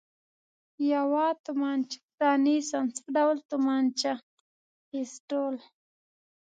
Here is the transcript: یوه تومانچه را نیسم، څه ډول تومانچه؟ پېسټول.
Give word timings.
یوه 0.93 1.25
تومانچه 1.45 1.97
را 2.19 2.31
نیسم، 2.45 2.85
څه 2.95 3.01
ډول 3.15 3.37
تومانچه؟ 3.49 4.13
پېسټول. 4.89 5.55